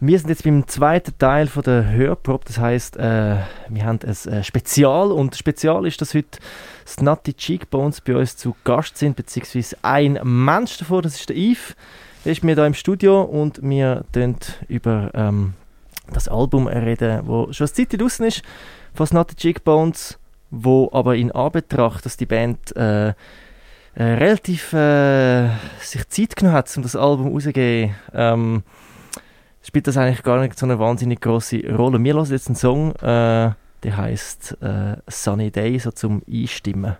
[0.00, 4.32] Wir sind jetzt beim zweiten Teil von der Hörprobe, das heißt, äh, wir haben ein
[4.32, 5.10] äh, Spezial.
[5.10, 6.38] Und Spezial ist, dass heute
[6.86, 11.74] Snutty Cheekbones bei uns zu Gast sind, beziehungsweise ein Mensch davor, das ist der Yves.
[12.24, 14.36] Er ist mir da im Studio und wir reden
[14.68, 15.54] über ähm,
[16.12, 18.42] das Album reden, wo schon eine Zeit draußen ist,
[18.94, 20.16] von Snutty Cheekbones,
[20.52, 23.14] wo aber in Anbetracht, dass die Band äh, äh,
[23.96, 25.48] relativ äh,
[25.80, 28.62] sich Zeit genommen hat, um das Album rauszugeben, ähm,
[29.68, 32.02] spielt das eigentlich gar nicht so eine wahnsinnig große Rolle.
[32.02, 33.52] Wir hören jetzt einen Song, äh,
[33.82, 36.96] der heißt äh, Sunny Day, so zum Einstimmen.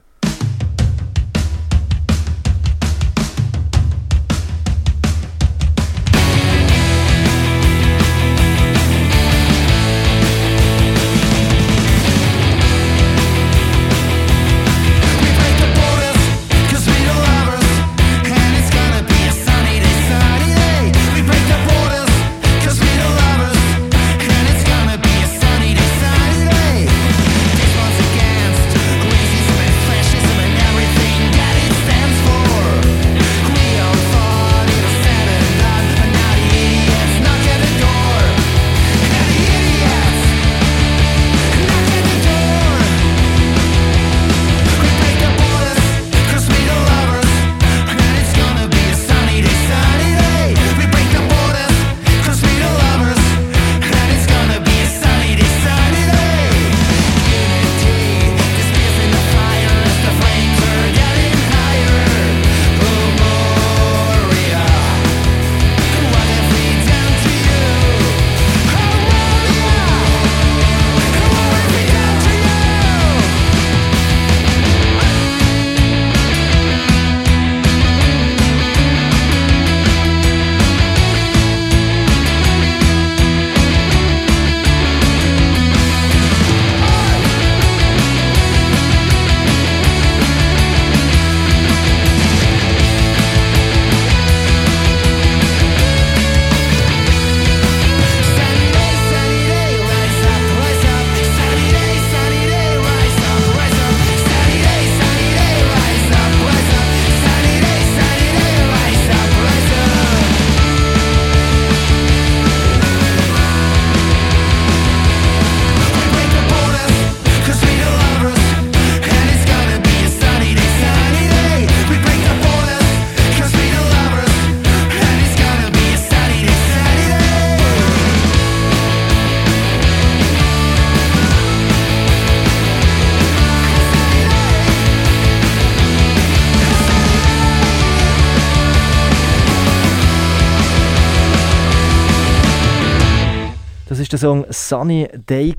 [144.08, 145.54] Ist der Song Sunny Day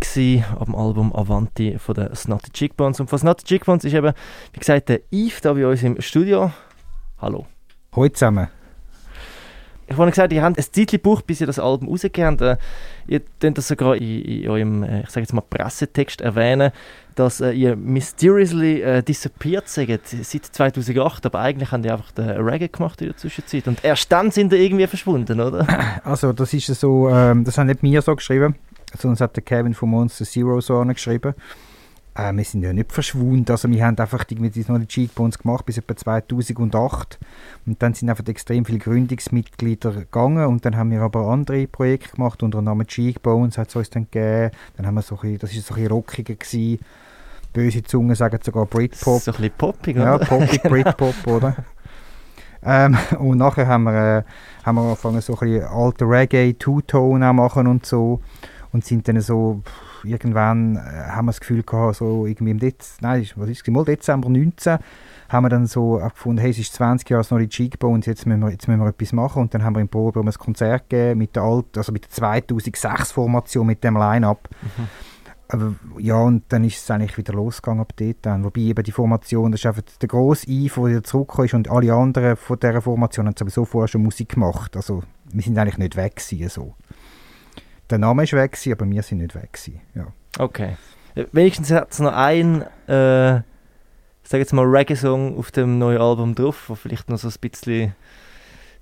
[0.59, 2.99] am Album Avanti von den Snotty Cheekbones.
[2.99, 4.11] Und von Snotty Cheekbones ist eben,
[4.53, 6.51] wie gesagt, der Yves da bei uns im Studio.
[7.19, 7.45] Hallo.
[7.91, 8.47] Hallo zusammen.
[9.89, 12.41] Ich habe gesagt, ihr habt ein Zeitchen gebraucht, bis ihr das Album rausgegeben habt.
[12.41, 12.57] Äh,
[13.07, 16.71] ihr könnt das sogar in, in eurem, äh, ich sage jetzt mal, Pressetext erwähnen,
[17.15, 22.29] dass äh, ihr mysteriously äh, disappeared seid seit 2008, aber eigentlich haben die einfach den
[22.29, 25.65] Reggae gemacht in der Zwischenzeit und erst dann sind die irgendwie verschwunden, oder?
[26.03, 28.55] Also das ist so, ähm, das haben nicht mir so geschrieben,
[28.97, 31.33] sondern das hat der Kevin von Monster Zero so geschrieben.
[32.19, 35.65] Äh, wir sind ja nicht verschwunden, also wir haben einfach irgendwie noch die Cheekbones gemacht
[35.65, 37.17] bis etwa 2008
[37.65, 42.15] und dann sind einfach extrem viele Gründungsmitglieder gegangen und dann haben wir aber andere Projekte
[42.15, 45.39] gemacht, unter anderem Cheekbones hat es uns dann gegeben, dann haben wir so ein bisschen,
[45.39, 46.79] das war so ein bisschen rockiger gewesen,
[47.53, 49.21] böse Zungen sagen sogar Britpop.
[49.21, 50.05] So ein bisschen poppig, oder?
[50.05, 50.75] Ja, poppig, genau.
[50.75, 51.55] Britpop, oder?
[52.61, 54.23] Ähm, und nachher haben wir, äh,
[54.65, 58.19] haben wir angefangen, so ein bisschen alte Reggae, Two-Tone machen und so.
[58.71, 59.61] Und sind dann so,
[60.03, 63.85] irgendwann äh, haben wir das Gefühl gehabt, so irgendwie im Dez nein, was ist mal
[63.85, 64.79] Dezember 19,
[65.29, 68.41] haben wir dann so gefunden, hey, es ist 20 Jahre noch die Cheekbones, jetzt müssen
[68.41, 69.43] wir, jetzt müssen wir etwas machen.
[69.43, 72.11] Und dann haben wir in Probe ein Konzert gegeben mit der alten, also mit der
[72.11, 74.49] 2006-Formation, mit dem Line-Up.
[74.77, 74.87] Mhm
[75.51, 78.43] aber ja, und dann ist es eigentlich wieder losgegangen ab dort dann.
[78.43, 81.91] Wobei eben die Formation, das ist einfach der grosse Eve, der zurückgekommen ist und alle
[81.91, 84.75] anderen von dieser Formation haben sowieso vorher schon Musik gemacht.
[84.75, 85.01] Also
[85.31, 86.75] wir sind eigentlich nicht weg gewesen, so.
[87.89, 90.07] Der Name ist weg gewesen, aber wir sind nicht weg gewesen, ja.
[90.37, 90.77] Okay.
[91.31, 93.43] Wenigstens hat es noch ein, äh, ich
[94.23, 97.95] sage jetzt mal Reggae-Song auf dem neuen Album drauf, wo vielleicht noch so ein bisschen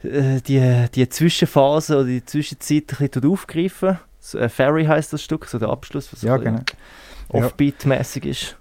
[0.04, 5.24] äh, die, die Zwischenphase oder die Zwischenzeit ein bisschen aufgreifen so, äh, Ferry heißt das
[5.24, 6.60] Stück, so der Abschluss, was ja, genau.
[7.30, 8.58] Offbeat-mäßig ist.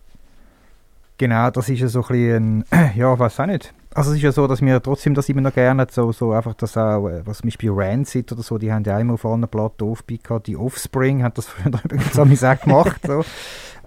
[1.19, 3.75] Genau, das ist ja so ein bisschen, ein, ja, weiß auch nicht.
[3.97, 6.53] Also es ist ja so, dass wir trotzdem das immer noch gerne so, so einfach
[6.55, 9.49] das auch, äh, was zum Beispiel Rancid oder so, die haben ja immer auf allen
[9.49, 13.25] Platten aufgebaut, die Offspring hat das früher übrigens auch gemacht, so.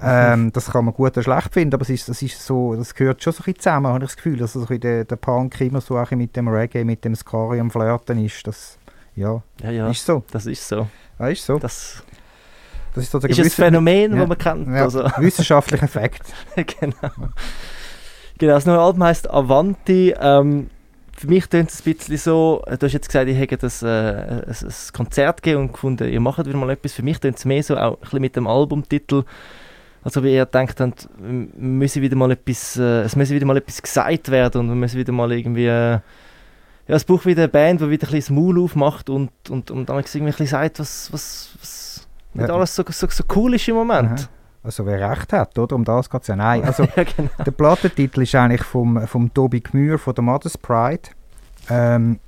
[0.02, 2.96] Ähm, das kann man gut oder schlecht finden, aber es ist, das, ist so, das
[2.96, 5.60] gehört schon so ein bisschen zusammen, habe ich das Gefühl, dass also der, der Punk
[5.60, 8.78] immer so auch mit dem Reggae, mit dem Skari am Flirten ist, das,
[9.18, 10.24] ja, ja, ja, ist so.
[10.32, 10.88] Das ist so.
[11.20, 11.60] Ja, ist so.
[11.60, 12.02] Das,
[12.94, 14.68] das ist, ist ein Phänomen, ja, das man kennt.
[14.70, 15.04] Ja, also.
[15.18, 16.24] Wissenschaftlicher Fakt.
[16.56, 17.30] genau.
[18.40, 20.16] Genau, das neue Album heisst Avanti.
[20.18, 20.70] Ähm,
[21.18, 23.88] für mich klingt es ein bisschen so, du hast jetzt gesagt, ich hätte das, äh,
[23.88, 26.94] ein, ein Konzert gegeben und gefunden, ihr macht wieder mal etwas.
[26.94, 29.26] Für mich klingt es mehr so, auch ein bisschen mit dem Albumtitel,
[30.06, 30.82] also wie ihr denkt,
[31.20, 34.98] müsse wieder mal etwas, äh, es müsse wieder mal etwas gesagt werden und wir müssen
[34.98, 38.44] wieder mal irgendwie, äh, ja, es braucht wieder eine Band, die wieder ein bisschen das
[38.44, 42.74] Maul aufmacht und, und, und dann irgendwie ein bisschen sagt, was, was, was nicht alles
[42.74, 44.12] so, so, so cool ist im Moment.
[44.12, 44.30] Aha.
[44.62, 45.76] Also wer recht hat, oder?
[45.76, 46.36] Um das geht es ja.
[46.36, 47.30] Nein, also ja, genau.
[47.46, 51.10] der Plattentitel ist eigentlich vom, vom Tobi Gmür von der Mother's Pride.
[51.70, 52.20] Ähm,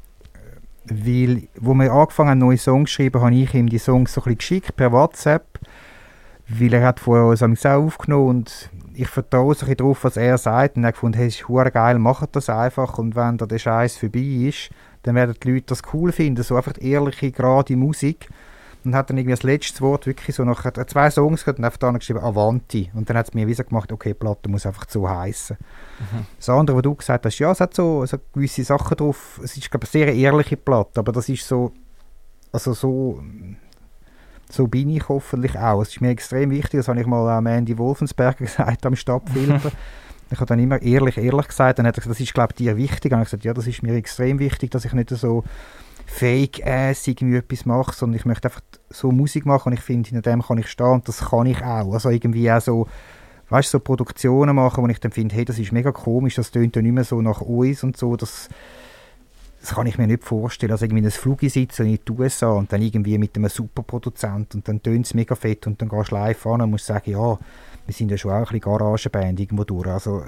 [0.86, 4.22] weil, wo wir angefangen haben, neue Songs zu schreiben, habe ich ihm die Songs so
[4.22, 5.60] ein bisschen geschickt per WhatsApp
[6.60, 10.76] weil er hat vorher uns auch aufgenommen und ich vertraue so darauf, was er sagt
[10.76, 13.60] und er hat gefunden, hey, es ist geil, macht das einfach und wenn da der
[13.60, 14.70] Scheiß vorbei ist,
[15.04, 18.30] dann werden die Leute das cool finden, so einfach ehrliche, gerade Musik
[18.84, 21.78] und hat dann irgendwie das letzte Wort wirklich so nach zwei Songs gehört und einfach
[21.78, 24.86] dann geschrieben Avanti und dann hat es mir wieder gemacht, okay, die Platte muss einfach
[24.90, 25.58] so heißen.
[26.00, 26.26] Mhm.
[26.38, 29.58] Das andere, was du gesagt hast, ja, es hat so, so gewisse Sachen drauf, es
[29.58, 31.72] ist glaube ich eine sehr ehrliche Platte, aber das ist so
[32.52, 33.22] also so
[34.52, 35.82] so bin ich hoffentlich auch.
[35.82, 39.72] Es ist mir extrem wichtig, das habe ich mal am Andy Wolfensberger gesagt, am Stadtfilter.
[40.30, 42.58] ich habe dann immer ehrlich, ehrlich gesagt, dann hat er gesagt, das ist, glaube ich,
[42.58, 43.12] dir wichtig.
[43.14, 45.44] Und ich gesagt, ja, das ist mir extrem wichtig, dass ich nicht so
[46.12, 50.30] fake-ass irgendwie etwas mache, sondern ich möchte einfach so Musik machen und ich finde, hinter
[50.30, 51.94] dem kann ich stehen und das kann ich auch.
[51.94, 52.88] Also irgendwie auch so,
[53.50, 56.76] weißt so Produktionen machen, wo ich dann finde, hey, das ist mega komisch, das tönt
[56.76, 58.50] ja nicht mehr so nach uns und so, das
[59.62, 60.72] das kann ich mir nicht vorstellen.
[60.72, 64.56] Also irgendwie in einem Flug sitzen in die USA und dann irgendwie mit einem Superproduzent
[64.56, 67.12] und dann tönt es mega fett und dann gehst du live an und musst sagen,
[67.12, 67.38] ja,
[67.86, 69.88] wir sind ja schon auch ein bisschen Garagenband irgendwo durch.
[69.88, 70.24] Also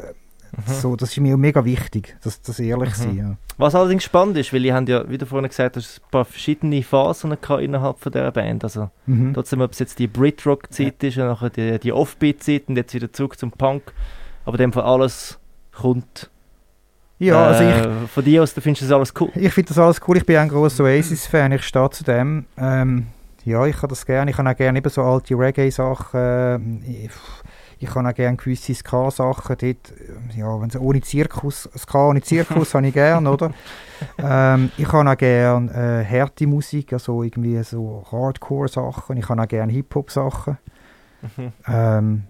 [0.56, 0.74] mhm.
[0.74, 2.94] so, das ist mir mega wichtig, dass das ehrlich mhm.
[2.94, 3.18] sein.
[3.18, 3.38] Ja.
[3.58, 6.26] Was allerdings spannend ist, weil ich habe ja, wie du vorhin gesagt hast, ein paar
[6.26, 8.64] verschiedene Phasen innerhalb von dieser Band.
[8.64, 9.34] Also mhm.
[9.34, 11.10] trotzdem, ob es jetzt die Brit-Rock-Zeit ja.
[11.10, 13.84] ist und nachher die, die Offbeat-Zeit und jetzt wieder zurück zum Punk.
[14.46, 15.40] Aber in dem Fall alles
[15.72, 16.30] kommt
[17.20, 19.30] ja, also ich, äh, von dir aus, du findest das alles cool?
[19.36, 20.18] Ich finde das alles cool.
[20.18, 21.54] Ich bin ein großer Oasis-Fan.
[21.54, 22.46] Ich stehe zu dem.
[22.58, 23.08] Ähm,
[23.46, 24.32] ja, ich habe das gerne.
[24.32, 26.84] Ich habe auch gerne eben so alte Reggae-Sachen.
[26.86, 27.12] Ich,
[27.84, 29.58] ich habe auch gerne gewisse Ska-Sachen.
[29.60, 29.94] Dort,
[30.36, 33.52] ja, wenn ohne Zirkus, Ska ohne Zirkus habe ich gerne, oder?
[34.18, 39.18] Ähm, ich habe auch gerne äh, harte Musik, also irgendwie so Hardcore-Sachen.
[39.18, 40.58] Ich habe auch gerne Hip-Hop-Sachen.
[41.22, 41.52] Mhm.
[41.68, 42.24] Ähm,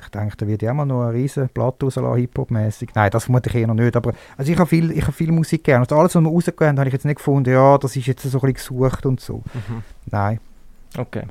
[0.00, 2.90] ich denke, da wird ja mal noch eine riesen Platte rauslassen, Hip-Hop-mäßig.
[2.94, 5.64] Nein, das vermute ich eher noch nicht, aber also ich habe viel, ich viel Musik
[5.64, 5.80] gerne.
[5.80, 8.22] Also alles, was wir rausgegeben haben, habe ich jetzt nicht gefunden, ja, das ist jetzt
[8.22, 9.42] so ein bisschen gesucht und so.
[9.54, 9.82] Mhm.
[10.10, 10.40] Nein.
[10.96, 11.24] Okay.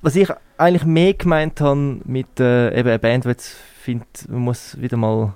[0.00, 4.40] Was ich eigentlich mehr gemeint habe mit äh, eben einer Band, die jetzt findet, man
[4.40, 5.34] muss wieder mal,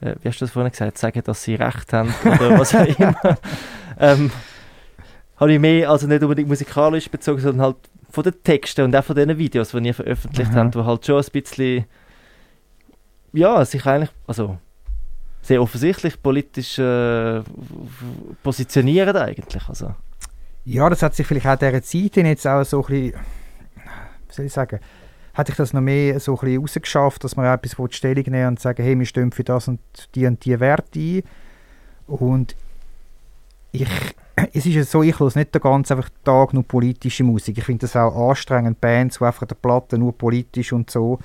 [0.00, 2.84] äh, wie hast du das vorhin gesagt, sagen, dass sie recht haben oder was auch
[2.98, 3.16] immer.
[3.98, 4.30] ähm,
[5.36, 7.76] habe ich mehr, also nicht unbedingt musikalisch bezogen, sondern halt
[8.10, 11.22] von den Texten und auch von den Videos, die ihr veröffentlicht habt, die halt schon
[11.22, 11.84] ein bisschen,
[13.32, 14.58] ja, sich eigentlich, also
[15.40, 17.42] sehr offensichtlich politisch äh,
[18.42, 19.94] positionieren eigentlich, also.
[20.64, 23.20] Ja, das hat sich vielleicht auch dieser Zeit jetzt auch so ein bisschen,
[24.32, 24.80] soll ich sagen,
[25.34, 28.60] hat ich das noch mehr so ein bisschen rausgeschafft, dass man etwas Stellung nehmen und
[28.60, 29.80] sagen, hey, wir stehen für das und
[30.14, 31.22] die und die Werte ein.
[32.06, 32.54] Und
[33.72, 33.88] ich
[34.52, 37.58] es ist so, ich höre nicht den ganzen Tag nur politische Musik.
[37.58, 41.18] Ich finde das auch anstrengend, Bands, die einfach der Platte nur politisch und so.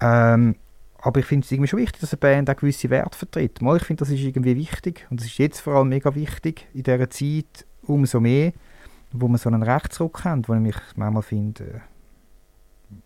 [0.00, 0.56] Ähm,
[0.98, 3.62] aber ich finde es irgendwie schon wichtig, dass eine Band auch gewisse Werte vertritt.
[3.62, 5.06] Mal, ich finde, das ist irgendwie wichtig.
[5.10, 8.52] Und das ist jetzt vor allem mega wichtig, in dieser Zeit umso mehr,
[9.12, 11.80] wo man so einen Rechtsruck hat, wo ich mich manchmal finde, äh,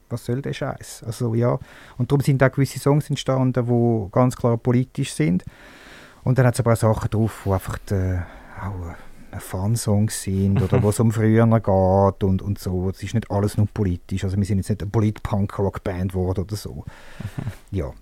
[0.09, 1.05] was soll der Scheiß?
[1.07, 1.59] Also ja,
[1.99, 5.45] und darum sind auch gewisse Songs entstanden, die ganz klar politisch sind.
[6.23, 8.19] Und dann hat es aber auch Sachen drauf, die einfach die,
[8.61, 8.95] auch
[9.41, 12.91] Fansongs sind oder was um früher geht und, und so.
[12.91, 14.25] Es ist nicht alles nur politisch.
[14.25, 16.85] Also wir sind jetzt nicht eine Polit-Punk-Rock-Band geworden oder so.
[17.71, 17.93] ja,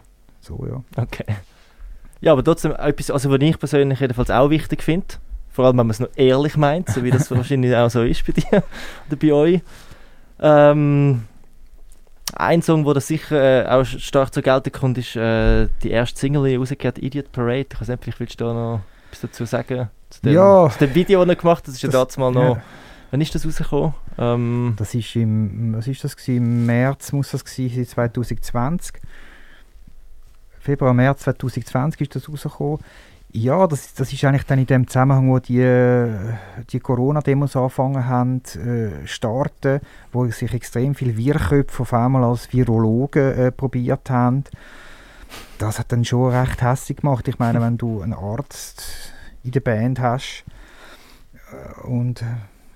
[0.41, 1.03] so ja.
[1.03, 1.25] Okay.
[2.21, 5.07] Ja, aber trotzdem etwas, also was ich persönlich jedenfalls auch wichtig finde,
[5.49, 8.25] vor allem wenn man es noch ehrlich meint, so wie das wahrscheinlich auch so ist
[8.25, 8.63] bei dir
[9.09, 9.61] oder bei euch.
[10.41, 11.23] Ähm,
[12.35, 16.49] ein Song, der sicher äh, auch stark zur Geltung kommt, ist äh, die erste Single,
[16.49, 17.67] die rausgekehrt, Idiot Parade.
[17.73, 19.91] Ich weiß nicht, vielleicht willst du da noch etwas dazu sagen?
[20.11, 20.69] Zu dem, ja.
[20.71, 22.57] Zu dem Video, das er gemacht hat, das ist das, ja damals mal noch...
[22.57, 22.63] Ja.
[23.11, 23.95] Wann ist das rausgekommen?
[24.19, 25.75] Ähm, das ist im...
[25.77, 26.37] Was ist das gewesen?
[26.37, 28.97] Im März muss das gewesen 2020.
[30.61, 32.79] Februar, März 2020 ist das rausgekommen.
[33.35, 35.57] Ja, das, das ist eigentlich dann in dem Zusammenhang, wo die,
[36.71, 39.81] die Corona-Demos angefangen haben, äh, starten,
[40.13, 44.45] wo sich extrem viele Wirrköpfe auf einmal als Virologen äh, probiert haben.
[45.57, 47.27] Das hat dann schon recht hässlich gemacht.
[47.27, 48.85] Ich meine, wenn du einen Arzt
[49.43, 50.45] in der Band hast
[51.53, 52.27] äh, und äh,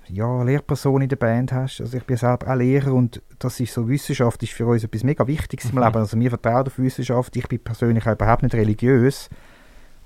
[0.08, 1.82] ja, Lehrperson in der Band hast.
[1.82, 5.04] Also ich bin selber auch Lehrer und das ist so, Wissenschaft ist für uns etwas
[5.04, 5.84] mega Wichtiges im mhm.
[5.84, 5.96] Leben.
[5.96, 7.36] Also wir vertrauen auf Wissenschaft.
[7.36, 9.28] Ich bin persönlich auch überhaupt nicht religiös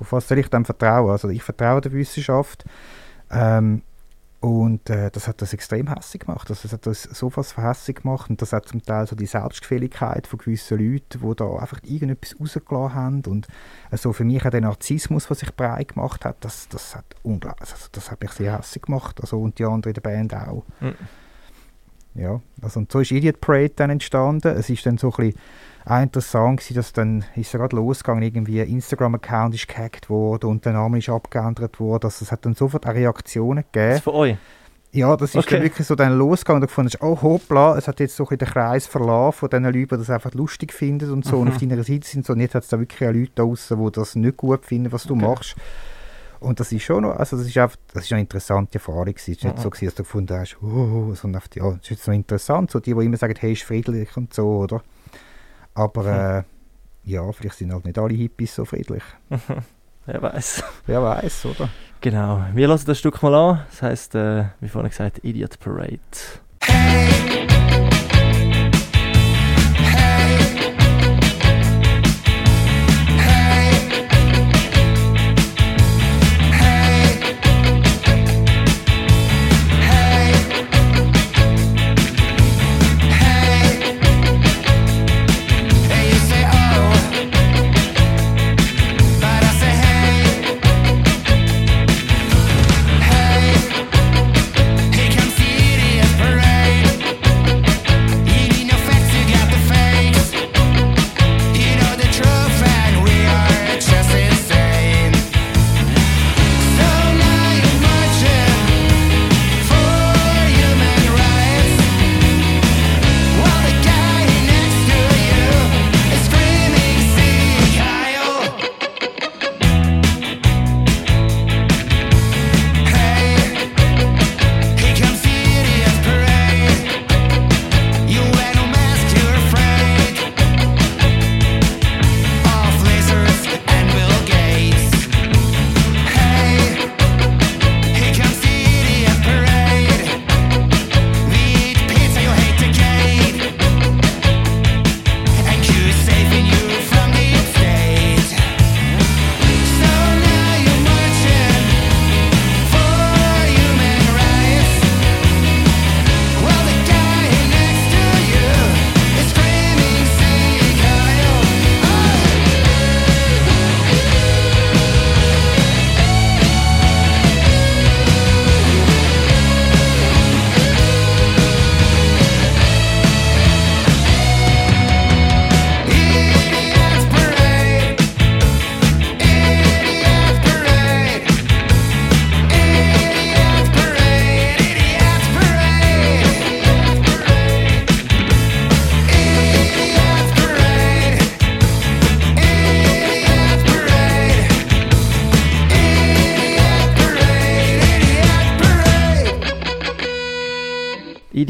[0.00, 1.10] auf was soll ich dann vertrauen?
[1.10, 2.64] Also ich vertraue der Wissenschaft.
[3.30, 3.82] Ähm,
[4.40, 6.48] und äh, das hat das extrem hässlich gemacht.
[6.48, 9.26] Also das hat das so was hässlich gemacht und das hat zum Teil so die
[9.26, 13.48] Selbstgefälligkeit von gewissen Leuten, die da einfach irgendetwas rausgelassen haben und
[13.90, 17.70] also für mich auch der Narzissmus, was sich breit gemacht hat, das, das hat unglaublich,
[17.70, 19.20] also das hat mich sehr hässlich gemacht.
[19.20, 20.64] Also und die anderen in der Band auch.
[20.80, 20.94] Mhm.
[22.14, 24.56] Ja, also und so ist Idiot Parade dann entstanden.
[24.56, 25.40] Es ist dann so ein bisschen
[25.84, 30.64] auch interessant war, dass dann ist gerade losgegangen, irgendwie ein Instagram-Account ist gehackt worden und
[30.64, 32.04] der Name ist abgeändert worden.
[32.04, 33.94] Also es hat dann sofort auch Reaktionen gegeben.
[33.94, 34.36] Das von euch?
[34.92, 35.54] Ja, das ist okay.
[35.54, 38.38] dann wirklich so dann losgegangen und du gefunden, oh hoppla, es hat jetzt so den
[38.38, 41.36] Kreis verlassen von den Leuten, die das einfach lustig finden und so.
[41.36, 41.42] Mhm.
[41.42, 43.84] Und auf deiner Seite sind so, und jetzt hat es da wirklich auch Leute draußen,
[43.84, 45.24] die das nicht gut finden, was du okay.
[45.24, 45.56] machst.
[46.40, 49.28] Und das ist schon noch, also das ist einfach, das ist eine interessante Erfahrung Es
[49.28, 49.60] ist nicht mhm.
[49.60, 52.80] so gewesen, dass du gefunden hast, oh, sondern ja, das ist jetzt noch interessant, so
[52.80, 54.82] die, die immer sagen, hey, ist friedlich und so, oder?
[55.80, 56.40] Aber hm.
[56.40, 59.02] äh, ja, vielleicht sind halt nicht alle Hippies so friedlich.
[60.06, 60.62] Wer weiß.
[60.86, 61.68] Wer weiß, oder?
[62.00, 62.44] Genau.
[62.54, 63.64] Wir lassen das Stück mal an.
[63.70, 65.98] Das heißt, äh, wie vorhin gesagt, Idiot Parade.
[66.62, 67.29] Hey.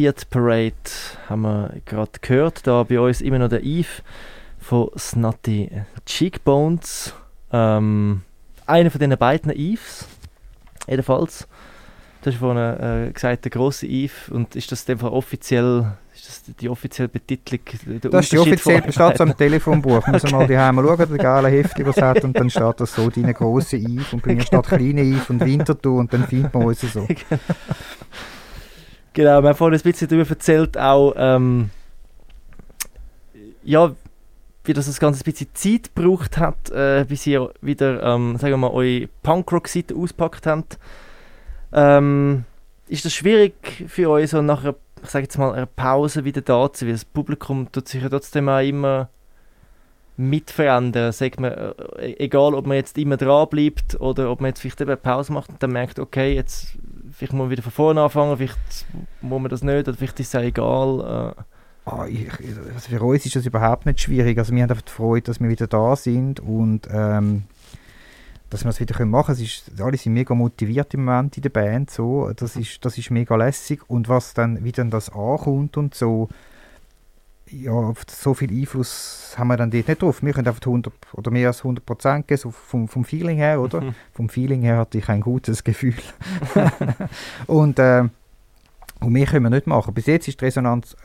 [0.00, 0.72] Idiot Parade
[1.28, 2.66] haben wir gerade gehört.
[2.66, 4.00] Da bei uns immer noch der Eve
[4.58, 5.70] von Snotty
[6.06, 7.12] Cheekbones.
[7.52, 8.22] Ähm,
[8.64, 10.08] einer von diesen beiden Eves,
[10.88, 11.46] jedenfalls.
[12.22, 14.14] Du hast vorhin äh, gesagt, der große Eve.
[14.30, 17.60] Und ist das dem offiziell, ist das die offizielle Betitlung?
[18.10, 20.06] Das ist die offizielle, steht so am Telefonbuch.
[20.06, 20.32] Muss okay.
[20.32, 22.24] mal die mal schauen, der geile Hefte, was hat.
[22.24, 24.06] Und dann steht das so, deine große Eve.
[24.12, 25.98] Und bei mir steht kleine Eve und Winterthur.
[26.00, 27.06] Und dann findet man uns so.
[29.12, 29.42] genau.
[29.42, 31.70] Wir haben vorhin ein bisschen darüber erzählt, auch, ähm,
[33.62, 33.94] ja,
[34.64, 38.52] wie das, das Ganze ein bisschen Zeit gebraucht hat, äh, bis ihr wieder, ähm, sagen
[38.52, 40.78] wir mal, eure Punkrock-Seite auspackt habt.
[41.72, 42.44] Ähm,
[42.88, 46.42] ist das schwierig für euch, so nach einer, ich sage jetzt mal, einer Pause wieder
[46.42, 46.92] da zu sein?
[46.92, 49.08] Das Publikum tut sich ja trotzdem auch immer
[50.16, 51.12] mitverändern.
[51.12, 51.72] Sagt man, äh,
[52.18, 55.32] egal, ob man jetzt immer dran bleibt oder ob man jetzt vielleicht eben eine Pause
[55.32, 56.76] macht und dann merkt, okay, jetzt
[57.12, 58.58] vielleicht muss man wieder von vorne anfangen, vielleicht
[59.20, 61.34] muss man das nicht, oder vielleicht ist es auch egal.
[61.36, 61.42] Äh,
[61.86, 62.30] Oh, ich,
[62.74, 64.38] also für uns ist das überhaupt nicht schwierig.
[64.38, 67.44] Also wir haben einfach die Freude, dass wir wieder da sind und ähm,
[68.50, 69.80] dass wir das wieder machen können.
[69.80, 71.90] Alle sind mega motiviert im Moment in der Band.
[71.90, 72.30] So.
[72.36, 73.88] Das, ist, das ist mega lässig.
[73.88, 76.28] Und was dann, wie dann das ankommt und so,
[77.50, 80.22] ja, so viel Einfluss haben wir dann dort nicht drauf.
[80.22, 83.60] Wir können einfach 100 oder mehr als 100 Prozent geben, so vom, vom Feeling her,
[83.60, 83.80] oder?
[83.80, 83.94] Mhm.
[84.12, 85.94] Vom Feeling her hatte ich ein gutes Gefühl.
[87.46, 88.04] und, äh,
[89.00, 89.94] und mehr können wir nicht machen.
[89.94, 90.96] Bis jetzt ist die Resonanz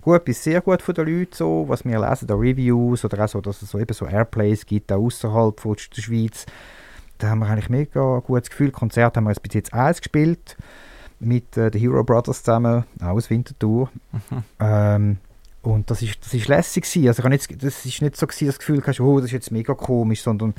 [0.00, 3.28] gut bis sehr gut von den Leuten so, was wir lesen, da Reviews oder auch
[3.28, 6.46] so, dass es so eben so Airplays gibt, auch außerhalb von der Schweiz.
[7.18, 8.70] Da haben wir eigentlich mega gutes Gefühl.
[8.70, 10.56] Konzert haben wir jetzt bis jetzt eins gespielt
[11.18, 13.90] mit äh, den Hero Brothers zusammen, auch aus Winterthur.
[14.12, 14.42] Mhm.
[14.58, 15.16] Ähm,
[15.62, 17.08] und das ist, das ist lässig gewesen.
[17.08, 19.74] Also nicht, das ist nicht so gewesen, das Gefühl hast, oh, das ist jetzt mega
[19.74, 20.54] komisch, sondern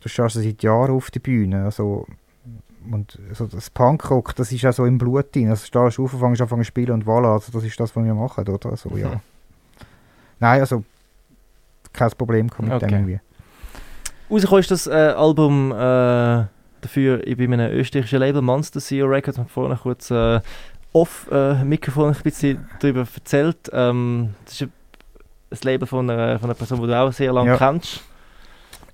[0.00, 1.64] du stehst seit Jahren auf der Bühne.
[1.64, 2.06] Also,
[2.90, 5.50] und so das Punkrock, das ist auch so im Blut drin.
[5.50, 8.14] Also stehst auf, fängst an zu spielen und voilà, also das ist das, was wir
[8.14, 8.70] machen, oder?
[8.70, 9.08] Also, ja.
[9.08, 9.20] Mhm.
[10.38, 10.84] Nein, also
[11.92, 12.86] kein Problem mit okay.
[12.86, 13.20] dem irgendwie.
[14.30, 16.44] Rausgekommen ist das äh, Album äh,
[16.80, 20.40] dafür bei einem österreichischen Label, Monster Zero Records, haben vorhin kurz äh,
[20.96, 23.70] off-Mikrofon ein bisschen darüber erzählt.
[23.72, 27.50] Ähm, das ist ein, Label von einer, von einer Person, die du auch sehr lange
[27.50, 27.56] ja.
[27.56, 28.02] kennst.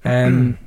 [0.04, 0.58] Ähm,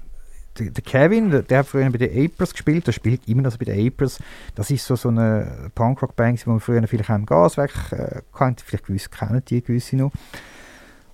[0.57, 3.57] der, der, Kevin, der, der, hat früher bei den Apers gespielt, der spielt immer noch
[3.57, 4.19] bei den Apers.
[4.55, 8.63] Das ist so, so eine Punkrock-Band, die man früher vielleicht auch im Gaswerk äh, kannte,
[8.65, 10.11] vielleicht gewisse kennen die gewisse noch.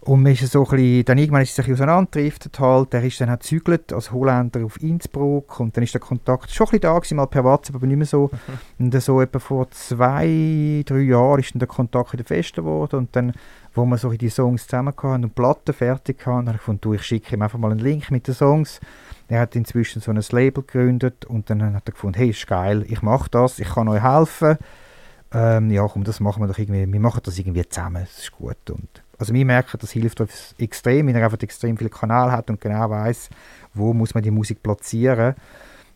[0.03, 3.22] Und man ist so ein bisschen, dann irgendwann ist es sich auseinanderdriftet halt, der ist
[3.22, 6.81] dann auch gezügelt als Holländer auf Innsbruck und dann ist der Kontakt schon ein bisschen
[6.81, 8.31] da gewesen, mal per WhatsApp, aber nicht mehr so.
[8.77, 8.86] Mhm.
[8.86, 13.15] Und so etwa vor zwei, drei Jahren ist dann der Kontakt wieder fester geworden und
[13.15, 13.34] dann,
[13.75, 16.93] wo wir so die Songs zusammen hatten und Platten fertig hatten, habe ich gefunden, du,
[16.93, 18.79] ich schicke ihm einfach mal einen Link mit den Songs.
[19.27, 22.84] Er hat inzwischen so ein Label gegründet und dann hat er gefunden, hey, ist geil,
[22.88, 24.58] ich mache das, ich kann euch helfen.
[25.31, 28.31] Ähm, ja, komm, das machen wir doch irgendwie, wir machen das irgendwie zusammen, das ist
[28.31, 32.32] gut und also wir merken, das hilft uns extrem, wenn er einfach extrem viele Kanäle
[32.32, 33.30] hat und genau weiß,
[33.74, 35.36] wo muss man die Musik platzieren.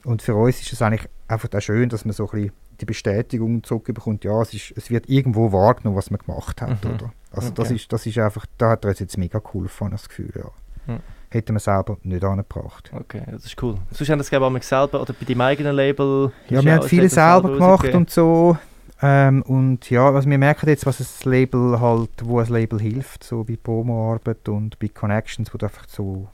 [0.03, 2.86] Und für uns ist es eigentlich einfach auch schön, dass man so ein bisschen die
[2.86, 6.84] Bestätigung zurückbekommt, ja, es, ist, es wird irgendwo wahrgenommen, was man gemacht hat.
[6.86, 6.91] Mhm.
[6.91, 7.13] Oder?
[7.32, 7.55] Also okay.
[7.55, 10.32] das, ist, das ist einfach, da hat er uns jetzt mega cool von das Gefühl,
[10.36, 10.93] ja.
[10.93, 10.99] Mhm.
[11.30, 12.91] Hätten wir selber nicht angebracht.
[12.93, 13.76] Okay, das ist cool.
[13.91, 16.32] Sonst haben das glaube ich selber oder bei deinem eigenen Label?
[16.49, 18.56] Ja, wir haben viele selber gemacht und so.
[19.01, 23.23] Ähm, und ja, also wir merken jetzt, was das Label halt, wo ein Label hilft,
[23.23, 26.29] so bei Promoarbeit und bei Connections, wo du einfach so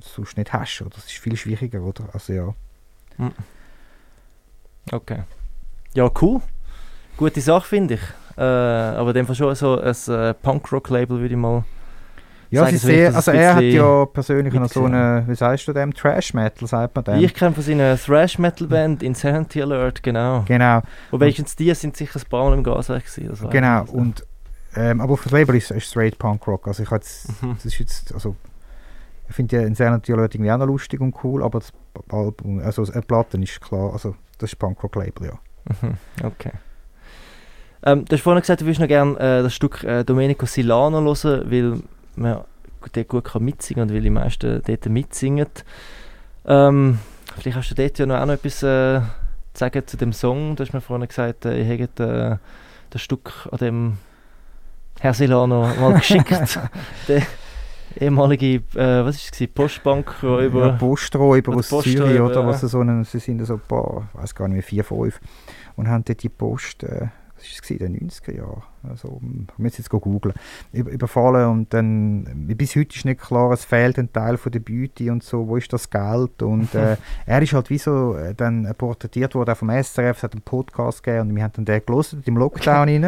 [0.00, 0.82] sonst nicht hast.
[0.82, 0.90] Oder?
[0.90, 2.04] Das ist viel schwieriger, oder?
[2.12, 2.54] Also ja.
[3.16, 3.32] Hm.
[4.90, 5.22] Okay.
[5.94, 6.40] Ja, cool.
[7.16, 8.00] Gute Sache, finde ich.
[8.36, 11.64] Äh, aber in dem Fall schon so ein äh, Punkrock-Label, würde ich mal
[12.52, 15.94] ja, sie sehr, also er hat ja persönlich noch so eine, wie sagst du dem,
[15.94, 17.24] Trash Metal, sagt man dem?
[17.24, 20.44] Ich kenne von seiner Thrash Metal Band Insanity Alert, genau.
[20.46, 20.82] Genau.
[21.10, 23.50] Wobei und, die sind sicher ein paar Mal im Gaswerk gewesen.
[23.50, 24.26] Genau, und,
[24.76, 27.54] ähm, aber auf das Label ist es straight Punk Rock, also ich jetzt, mhm.
[27.54, 28.36] das ist jetzt, also
[29.28, 31.72] ich finde ja Insanity Alert irgendwie auch noch lustig und cool, aber das
[32.10, 35.38] Album, also eine Platte ist klar, also das ist Punk Rock Label, ja.
[35.80, 35.94] Mhm.
[36.22, 36.52] Okay.
[37.84, 41.00] Ähm, du hast vorhin gesagt, du würdest noch gerne äh, das Stück äh, Domenico Silano
[41.00, 41.82] hören, weil
[42.16, 42.44] man
[42.92, 45.48] dort gut kann mitsingen und weil die meisten dort mitsingen.
[46.46, 46.98] Ähm,
[47.38, 50.56] vielleicht hast du dort ja noch auch noch etwas äh, zu sagen zu dem Song.
[50.56, 52.36] Du hast mir vorhin gesagt, äh, ihr hättet äh,
[52.90, 53.98] das Stück an dem
[55.00, 56.58] Herr Silano mal geschickt.
[57.08, 57.22] der
[57.98, 60.66] ehemalige, äh, was ist es, Postbankräuber?
[60.66, 62.46] Ja, Posträuber aus Zürich, oder?
[62.46, 65.20] Was so einen, sie sind so ein paar, ich weiß gar nicht mehr, vier, fünf.
[65.76, 66.84] Und haben dort die Post...
[67.42, 70.34] Äh, was war in den 90er Jahren, also, ich muss jetzt googeln,
[70.72, 75.10] überfallen und dann, bis heute ist nicht klar, es fehlt ein Teil von der Beute
[75.12, 76.42] und so, wo ist das Geld?
[76.42, 80.32] Und äh, er ist halt wie so äh, dann porträtiert worden vom SRF, es hat
[80.32, 83.04] einen Podcast gegeben und wir haben dann den gelesen im Lockdown rein.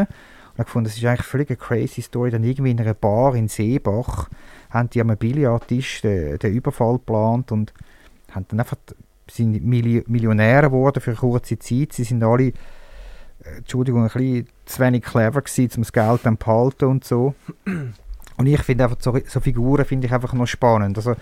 [0.57, 3.35] Und ich fand, das ist eigentlich völlig eine crazy Story, dann irgendwie in einer Bar
[3.35, 4.29] in Seebach
[4.71, 7.73] haben die am Billardtisch den, den Überfall geplant und
[8.31, 8.77] haben dann einfach
[9.31, 11.93] sind Millionäre geworden für eine kurze Zeit.
[11.93, 12.53] Sie sind alle
[13.57, 17.35] Entschuldigung, ein bisschen zu wenig clever gewesen, um das Geld dann behalten und so.
[18.37, 20.97] Und ich finde einfach, so, so Figuren finde ich einfach noch spannend.
[20.97, 21.15] Also,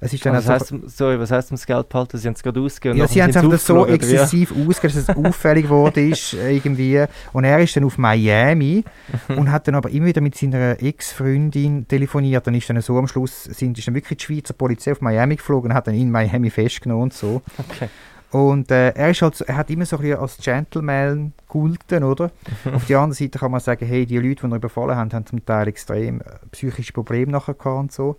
[0.00, 2.18] es ist dann also was, heißt, sorry, was heisst das Geld behalten?
[2.18, 2.98] Sie haben es gerade ausgegeben?
[2.98, 7.04] Ja, sie haben es einfach so exzessiv ausgegeben, dass es auffällig geworden ist irgendwie.
[7.32, 8.84] Und er ist dann auf Miami
[9.28, 12.46] und hat dann aber immer wieder mit seiner Ex-Freundin telefoniert.
[12.46, 15.36] Dann ist dann so am Schluss, sind, ist dann wirklich die Schweizer Polizei auf Miami
[15.36, 17.40] geflogen und hat dann ihn in Miami festgenommen und so.
[17.70, 17.88] Okay.
[18.34, 22.32] Und äh, er, ist halt, er hat immer so ein bisschen als Gentleman gegolten, oder?
[22.74, 25.24] Auf der anderen Seite kann man sagen, hey, die Leute, die ihn überfallen haben, haben
[25.24, 28.16] zum Teil extrem äh, psychische Probleme nachher gehabt und so.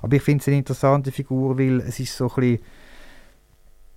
[0.00, 2.58] Aber ich finde es eine interessante Figur, weil es ist so ein bisschen,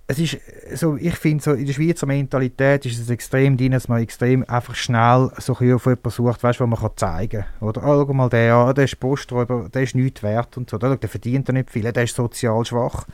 [0.06, 0.38] es ist
[0.76, 4.44] so, ich finde so, in der Schweizer Mentalität ist es extrem drin, dass man extrem
[4.48, 7.68] einfach schnell so ein auf jemanden sucht, weißt, was man kann zeigen kann.
[7.68, 10.78] Oder, oh, schau mal den an, der ist Posträuber, der ist nichts wert und so,
[10.78, 13.04] der, der verdient ja nicht viel, der ist sozial schwach.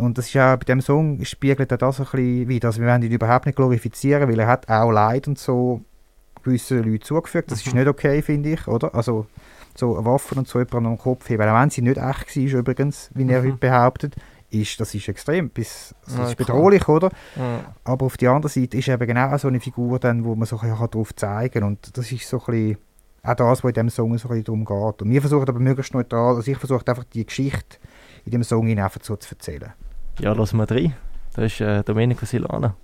[0.00, 2.68] Und das ist ja bei dem Song spiegelt er das ein bisschen wieder.
[2.68, 5.82] Also wir wollen ihn überhaupt nicht glorifizieren, weil er hat auch Leid und so
[6.42, 7.50] gewissen Leuten zugefügt.
[7.50, 7.80] Das ist mhm.
[7.80, 8.94] nicht okay, finde ich, oder?
[8.94, 9.26] Also
[9.76, 13.10] so Waffen und so jemandem am Kopf heben, auch wenn sie nicht echt war übrigens,
[13.14, 13.48] wie er mhm.
[13.48, 14.16] heute behauptet,
[14.50, 16.96] ist, das ist extrem, bis, das ja, ist bedrohlich, klar.
[16.96, 17.10] oder?
[17.36, 17.74] Ja.
[17.84, 20.58] Aber auf der anderen Seite ist eben genau so eine Figur, dann, wo man so
[20.58, 22.78] ein darauf zeigen kann und das ist so ein bisschen
[23.22, 25.02] auch das, was in diesem Song so ein darum geht.
[25.02, 27.78] Und wir versuchen aber möglichst neutral, also ich versuche einfach die Geschichte
[28.24, 29.72] in dem Song einfach so zu erzählen.
[30.20, 30.94] Ja, lassen wir rein.
[31.34, 32.74] Das ist äh, Domenico Silana.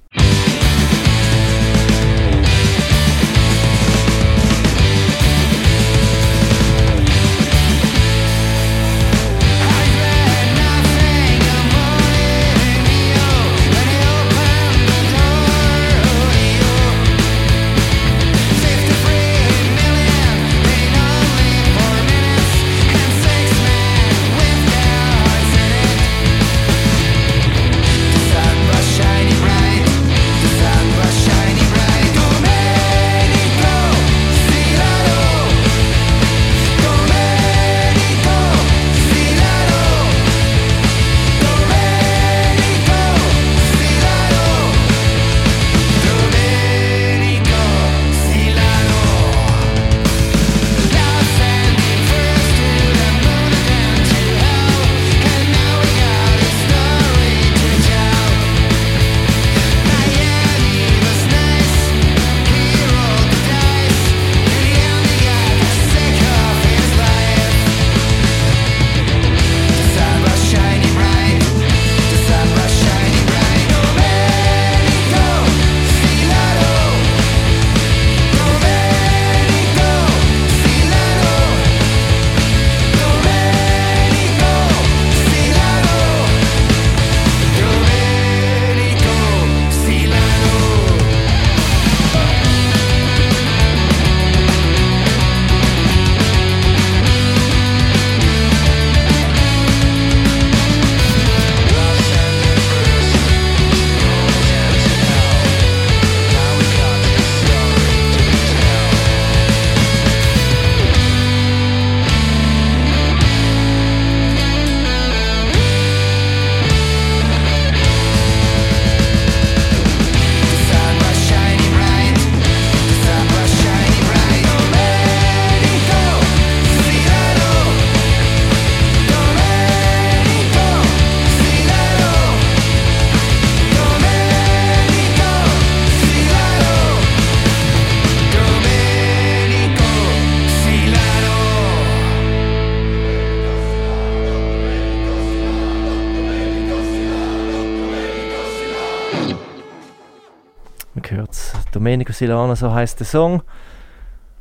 [151.77, 153.43] Domenico Silana, so heißt der Song,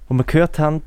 [0.10, 0.82] den wir gehört haben.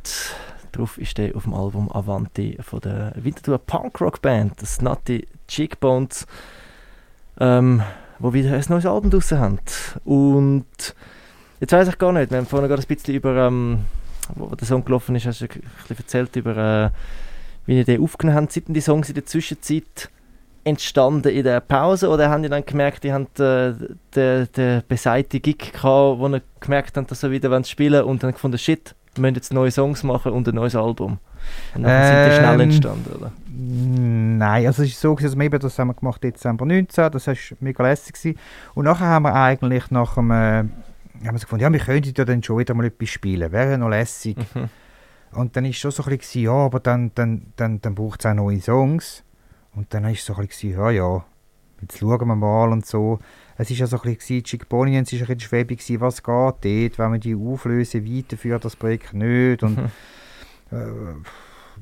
[0.72, 6.26] Darauf ist der auf dem Album Avanti von der Winterthur Punkrock Band, das Nutty Cheekbones,
[7.38, 7.82] ähm,
[8.18, 9.58] wo wieder ein neues Album draussen haben.
[10.06, 10.64] Und
[11.60, 13.80] jetzt weiß ich gar nicht, wir haben vorhin gerade ein bisschen über, ähm,
[14.34, 16.90] wo der Song gelaufen ist, hast du ein bisschen erzählt über, äh,
[17.66, 18.52] wie ihr den aufgenommen habt.
[18.52, 20.08] Sind die Songs in der Zwischenzeit
[20.68, 23.72] entstanden in der Pause oder haben die dann gemerkt, die haben äh,
[24.14, 28.58] den, Gig gehabt, wo sie gemerkt haben, dass sie wieder spielen wollen und dann gefunden,
[28.58, 31.18] shit, wir müssen jetzt neue Songs machen und ein neues Album.
[31.74, 33.32] Und dann ähm, sind die schnell ähm, entstanden, oder?
[33.46, 37.34] Nein, also es ist so, also wir das haben wir gemacht Dezember 19, das war
[37.60, 38.38] mega lässig gewesen.
[38.74, 40.70] und nachher haben wir eigentlich nach einem, äh, haben
[41.22, 44.36] wir gefunden, ja, wir könnten ja dann schon wieder mal etwas spielen, wäre noch lässig.
[44.54, 44.68] Mhm.
[45.32, 48.26] Und dann ist schon so ein bisschen, ja, aber dann, dann, dann, dann braucht es
[48.26, 49.24] auch neue Songs.
[49.74, 51.24] Und dann war es so ein bisschen, ja, ja,
[51.80, 53.18] jetzt schauen wir mal und so.
[53.56, 57.12] Es war ja so ein bisschen, Chickbonians war ein bisschen schwebig, was geht dort, wenn
[57.12, 59.78] wir die auflösen, weiterführen das Projekt nicht und
[60.70, 60.86] äh,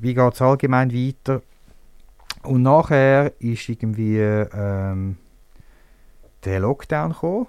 [0.01, 1.43] wie geht es allgemein weiter.
[2.43, 5.17] Und nachher ist irgendwie ähm,
[6.45, 7.47] der Lockdown gekommen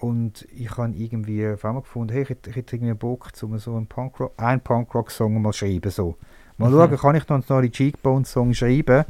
[0.00, 3.58] und ich habe irgendwie auf einmal gefunden, hey, ich hätte, ich hätte irgendwie Bock, um
[3.58, 6.16] so einen Punkrock, einen Punkrock-Song mal schreiben, so.
[6.56, 6.74] Mal mhm.
[6.74, 9.04] schauen, kann ich noch einen Cheekbone-Song schreiben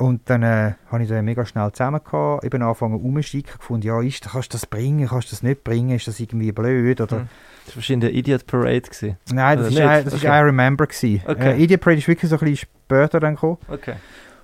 [0.00, 4.00] und dann äh, habe ich da mega schnell zusammen gehabt, eben angefangen umzusteigen, gefunden, ja,
[4.00, 7.18] ist, kannst du das bringen, kannst du das nicht bringen, ist das irgendwie blöd, oder...
[7.18, 7.28] Hm.
[7.66, 9.16] Das war wahrscheinlich der Idiot Parade gewesen.
[9.32, 10.26] Nein, das, I, das okay.
[10.26, 11.22] I Remember gewesen.
[11.26, 11.52] Okay.
[11.52, 13.58] Äh, Idiot Parade ist wirklich so ein bisschen später dann gekommen.
[13.68, 13.94] Okay.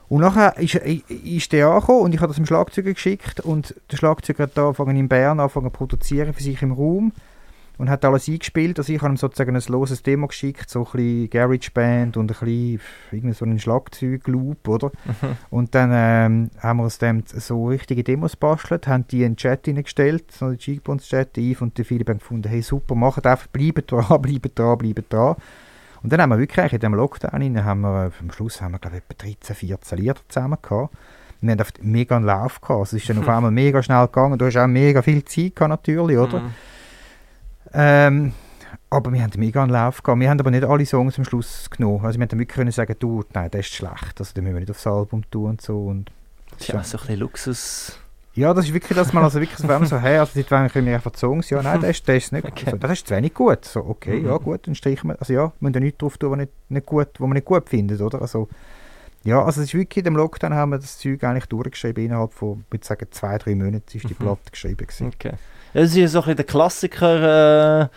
[0.08, 3.96] Und nachher ist, ist der angekommen und ich habe das dem Schlagzeuger geschickt und der
[3.96, 7.12] Schlagzeuger hat da angefangen in Bern angefangen zu produzieren für sich im Raum
[7.78, 8.78] und hat alles eingespielt.
[8.78, 12.30] Also ich habe ihm sozusagen ein loses Demo geschickt, so ein bisschen Garage Band und
[12.30, 12.80] ein bisschen
[13.12, 14.90] irgendwie so einen Schlagzeugloop, oder?
[15.04, 15.36] Mhm.
[15.50, 19.36] Und dann ähm, haben wir aus dem so richtige Demos bastelt, haben die in den
[19.36, 23.26] Chat hineingestellt, so den Cheekbones Chat, Yves und der Philipp haben gefunden, hey super, macht
[23.26, 25.36] einfach, bleibt dran, bleibt dran, bleibt dran.
[26.02, 28.78] Und dann haben wir wirklich in diesem Lockdown rein, haben wir, am Schluss haben wir
[28.78, 30.94] glaube ich etwa 13, 14 Lieder zusammen gehabt.
[31.40, 32.80] wir haben mega einen Lauf gehabt.
[32.80, 34.38] Also es ist dann auf einmal mega schnell gegangen.
[34.38, 36.40] Du hast auch mega viel Zeit gehabt, natürlich, oder?
[36.40, 36.50] Mhm.
[37.72, 38.32] Ähm,
[38.88, 40.20] aber wir haben mega einen Lauf gehabt.
[40.20, 42.04] Wir haben aber nicht alle Songs am Schluss genommen.
[42.04, 44.18] Also wir haben wirklich können sagen, du, nein, das ist schlecht.
[44.18, 45.86] Also den müssen wir nicht aufs Album tun und so.
[45.86, 46.10] Und
[46.52, 47.98] das ist ja so ein bisschen Luxus.
[48.36, 50.94] Ja, das ist wirklich das mal, also wirklich, man so, hey, also wann können wir
[50.94, 52.66] einfach Songs, ja, nein, das ist, das ist nicht okay.
[52.66, 53.64] also, das ist zu wenig gut.
[53.64, 54.26] So, okay, mhm.
[54.26, 56.52] ja, gut, dann streichen wir, also ja, wir müssen ja nichts drauf tun, was, nicht,
[56.68, 58.20] nicht gut, was man nicht gut findet, oder?
[58.20, 58.50] Also,
[59.24, 62.34] ja, also es ist wirklich, in dem Lockdown haben wir das Zeug eigentlich durchgeschrieben, innerhalb
[62.34, 64.18] von, ich würde sagen, zwei, drei Monaten ist die mhm.
[64.18, 65.06] Platte geschrieben gewesen.
[65.14, 65.32] Okay.
[65.76, 67.88] Das ist ja so ein bisschen der Klassiker, äh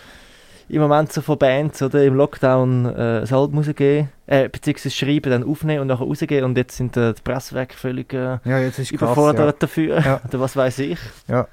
[0.69, 2.03] im Moment so von Bands, oder?
[2.03, 6.57] Im Lockdown äh, das Album rausgeben, äh, beziehungsweise schreiben, dann aufnehmen und nachher rausgehen und
[6.57, 9.57] jetzt sind äh, die Presswerke völlig äh, ja, ist überfordert krass, ja.
[9.59, 10.21] dafür, ja.
[10.27, 10.99] oder was weiß ich.
[11.27, 11.47] Ja,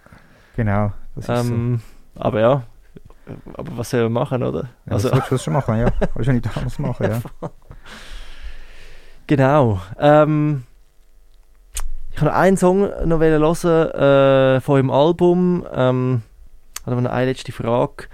[0.55, 0.93] genau.
[1.29, 1.81] Ähm,
[2.15, 2.23] so.
[2.23, 2.62] Aber ja,
[3.55, 4.69] aber was soll man machen, oder?
[4.85, 5.87] Ja, also, das du schon machen, ja.
[6.15, 7.21] Willst du nicht anders machen, ja.
[9.27, 9.81] genau.
[9.99, 10.65] Ähm,
[12.16, 15.66] ich habe noch einen Song noch hören äh, von dem Album.
[15.70, 16.22] Ähm,
[16.87, 18.05] habe noch eine letzte Frage.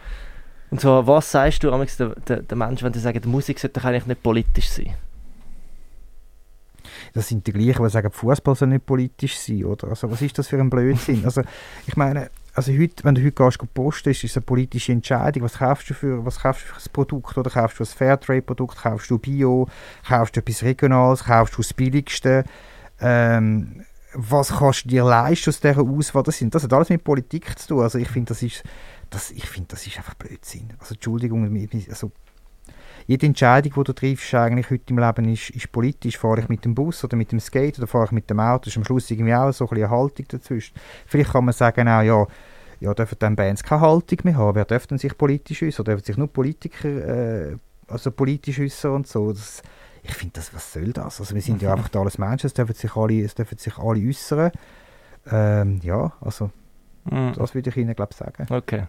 [0.72, 3.78] Und zwar, was sagst du den, den, den Menschen, wenn sie sagen, die Musik sollte
[3.78, 4.94] doch eigentlich nicht politisch sein?
[7.14, 9.88] Das sind die gleichen, die sagen, Fußball soll nicht politisch sein, oder?
[9.88, 11.22] Also was ist das für ein Blödsinn?
[11.24, 11.42] also
[11.86, 15.44] ich meine, also heute, wenn du heute gehst, posten, ist es eine politische Entscheidung.
[15.44, 17.38] Was kaufst du für, was kaufst du für ein Produkt?
[17.38, 18.78] Oder kaufst du ein Fairtrade-Produkt?
[18.78, 19.68] Kaufst du Bio?
[20.08, 21.22] Kaufst du etwas Regionales?
[21.22, 22.42] Kaufst du das Billigste?
[23.00, 23.84] Ähm,
[24.14, 26.22] was kannst du dir leisten aus dieser Auswahl?
[26.22, 27.82] Das, sind, das hat alles mit Politik zu tun.
[27.82, 28.62] Also ich finde, das ist
[29.12, 30.72] das, ich finde, das ist einfach Blödsinn.
[30.78, 32.10] Also Entschuldigung, also
[33.06, 36.18] jede Entscheidung, die du triffst eigentlich heute im Leben, ist, ist politisch.
[36.18, 38.68] Fahre ich mit dem Bus oder mit dem Skate oder fahre ich mit dem Auto,
[38.68, 40.74] ist am Schluss irgendwie auch so ein eine Haltung dazwischen.
[41.06, 42.26] Vielleicht kann man sagen auch, ja,
[42.80, 44.56] ja, dürfen dann Bands keine Haltung mehr haben?
[44.56, 45.84] Wer dürfte sich politisch äußern?
[45.84, 49.32] Dürfen sich nur Politiker äh, also politisch äußern und so?
[49.32, 49.62] Das,
[50.02, 51.20] ich finde, das, was soll das?
[51.20, 54.00] Also wir sind ja einfach alles Menschen, es dürfen sich alle, es dürfen sich alle
[54.00, 54.50] äußern.
[55.30, 56.50] Ähm, ja, also
[57.04, 57.32] mhm.
[57.36, 58.46] das würde ich Ihnen, glaube ich, sagen.
[58.50, 58.86] Okay.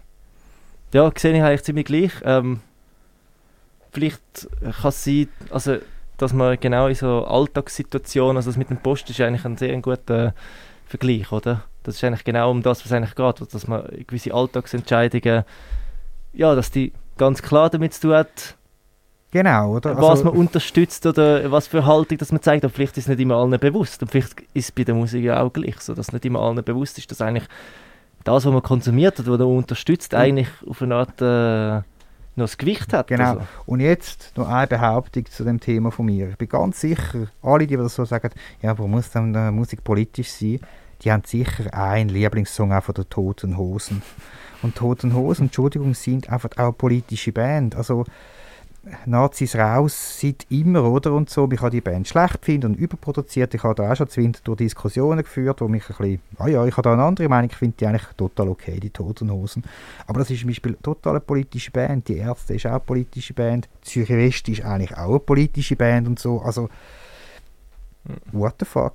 [0.92, 2.12] Ja, sehe ich eigentlich ziemlich gleich.
[2.24, 2.60] Ähm,
[3.92, 4.48] vielleicht
[4.80, 5.76] kann es sein, also,
[6.16, 9.80] dass man genau in so Alltagssituationen, also das mit dem Post ist eigentlich ein sehr
[9.80, 10.34] guter
[10.86, 11.64] Vergleich, oder?
[11.84, 15.44] Das ist eigentlich genau um das, was eigentlich geht, dass man gewisse Alltagsentscheidungen,
[16.32, 18.56] ja, dass die ganz klar damit zu tun hat,
[19.34, 19.96] Genau, oder?
[19.96, 22.64] Was also, man unterstützt oder was für Haltung das man zeigt.
[22.64, 24.00] Und vielleicht ist es nicht immer allen bewusst.
[24.00, 26.62] Und vielleicht ist es bei der Musik ja auch gleich so, dass nicht immer allen
[26.62, 27.48] bewusst ist, dass eigentlich
[28.22, 31.78] das, was man konsumiert hat, was man unterstützt, eigentlich auf eine Art äh,
[32.36, 33.08] noch das Gewicht hat.
[33.08, 33.24] Genau.
[33.24, 33.40] Also.
[33.66, 36.28] Und jetzt noch eine Behauptung zu dem Thema von mir.
[36.28, 38.30] Ich bin ganz sicher, alle, die das so sagen,
[38.62, 40.60] ja, wo muss dann äh, Musik politisch sein,
[41.02, 44.00] die haben sicher einen Lieblingssong auch von der Toten Hosen.
[44.62, 47.74] Und Toten Hosen, Entschuldigung, sind einfach auch politische Band.
[47.74, 48.04] Also
[49.06, 51.12] Nazis raus seit immer, oder?
[51.12, 51.48] Und so.
[51.50, 53.54] Ich habe die Band schlecht finden und überproduziert.
[53.54, 56.64] Ich habe da auch schon zu durch Diskussionen geführt, wo mich ein bisschen, ah ja,
[56.64, 59.64] ich habe da eine andere Meinung, ich finde die eigentlich total okay, die Toten Hosen.
[60.06, 62.08] Aber das ist zum Beispiel total eine politische Band.
[62.08, 63.68] Die Ärzte ist auch eine politische Band.
[63.82, 66.40] Zürich West ist eigentlich auch eine politische Band und so.
[66.40, 66.68] Also,
[68.32, 68.94] what the fuck?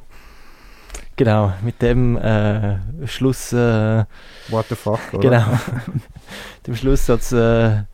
[1.16, 3.52] genau, mit dem äh, Schluss.
[3.52, 4.04] Äh,
[4.48, 5.20] what the fuck, oder?
[5.20, 5.58] Genau.
[6.66, 7.32] dem Schlusssatz.
[7.32, 7.84] Äh,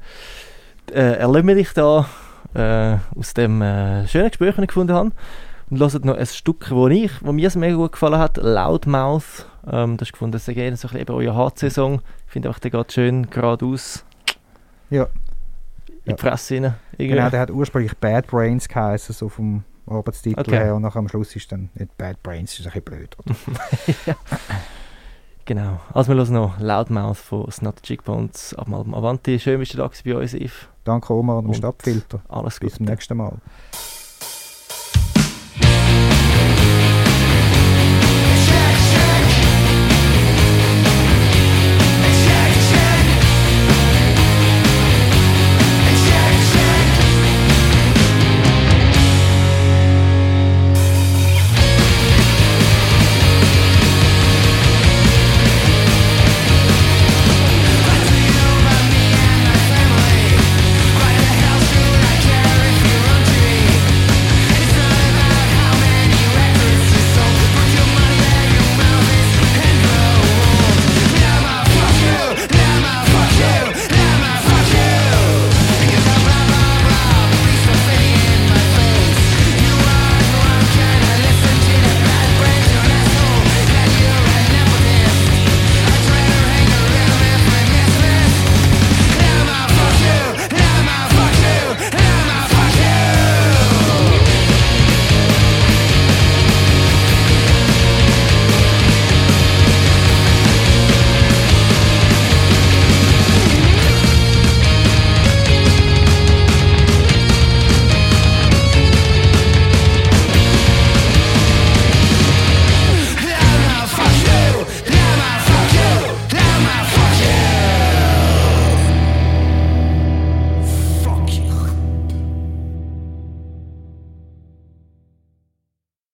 [0.95, 2.07] äh, dich da
[2.55, 5.11] äh, aus dem äh, schönen Gespräch, das ich gefunden habe.
[5.71, 9.47] Und hört noch ein Stück, wo, ich, wo mir sehr mega gut gefallen hat, Loudmouth.
[9.67, 12.01] Ähm, das ist gefunden, das ist gerne so ein bisschen euer HC-Song.
[12.27, 14.05] Ich finde auch, der geht schön geradeaus.
[14.91, 15.09] Ja.
[16.05, 16.75] In die Fresse rein.
[16.99, 20.59] Genau, der hat ursprünglich Bad Brains geheißen, so vom Arbeitstitel okay.
[20.59, 20.75] her.
[20.75, 23.17] Und nachher am Schluss ist dann nicht Bad Brains, ist ein bisschen blöd.
[23.19, 23.35] Oder?
[24.07, 24.15] ja.
[25.47, 25.79] Genau.
[25.93, 29.39] Also wir hören noch Loudmouth von Snot Cheekbones ab Avanti.
[29.39, 30.69] Schön, bist du da bei uns, Yves.
[30.85, 32.23] Danke Omar und dem Stadtfilter.
[32.29, 33.39] Alles Bis zum nächsten Mal.